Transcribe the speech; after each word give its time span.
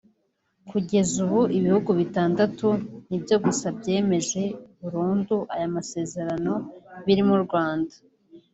Kugeza 0.69 1.13
ubu 1.25 1.39
ibihugu 1.57 1.89
bitandatu 1.99 2.67
ni 3.07 3.17
byo 3.23 3.37
gusa 3.45 3.65
byemeje 3.77 4.43
burundu 4.81 5.35
aya 5.53 5.67
masezerano 5.75 6.53
birimo 7.05 7.33
u 7.39 7.43
Rwanda 7.45 7.93